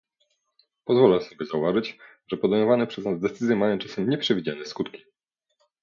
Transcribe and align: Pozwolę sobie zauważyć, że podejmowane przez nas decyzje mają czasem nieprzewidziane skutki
Pozwolę 0.85 1.21
sobie 1.21 1.45
zauważyć, 1.45 1.97
że 2.27 2.37
podejmowane 2.37 2.87
przez 2.87 3.05
nas 3.05 3.19
decyzje 3.19 3.55
mają 3.55 3.77
czasem 3.77 4.09
nieprzewidziane 4.09 4.65
skutki 4.65 5.03